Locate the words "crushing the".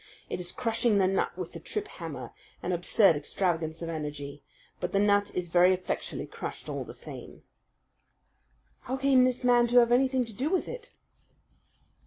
0.51-1.07